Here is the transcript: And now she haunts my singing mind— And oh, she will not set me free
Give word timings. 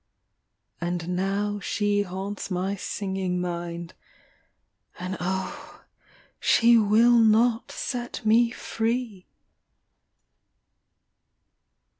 And 0.81 1.09
now 1.15 1.59
she 1.59 2.01
haunts 2.01 2.49
my 2.49 2.75
singing 2.75 3.39
mind— 3.39 3.93
And 4.99 5.15
oh, 5.19 5.83
she 6.39 6.75
will 6.75 7.19
not 7.19 7.71
set 7.71 8.25
me 8.25 8.49
free 8.49 9.27